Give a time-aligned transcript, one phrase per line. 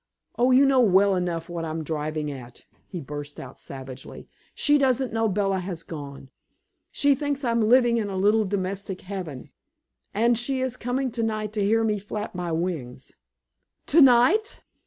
[0.35, 4.27] "Oh, you know well enough what I'm driving at," he burst out savagely.
[4.55, 6.31] "She doesn't know Bella has gone.
[6.89, 9.51] She thinks I am living in a little domestic heaven,
[10.11, 13.11] and she is coming tonight to hear me flap my wings."
[13.85, 14.63] "Tonight!"